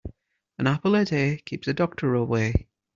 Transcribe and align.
An 0.57 0.65
apple 0.65 0.95
a 0.95 1.05
day 1.05 1.37
keeps 1.45 1.67
the 1.67 1.75
doctor 1.75 2.15
away. 2.15 2.65